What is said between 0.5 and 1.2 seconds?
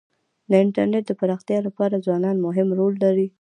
انټرنېټ د